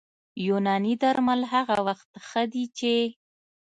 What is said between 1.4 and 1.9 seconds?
هغه